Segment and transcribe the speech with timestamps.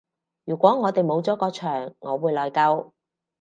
[0.45, 2.89] 如果我哋冇咗個場我會內疚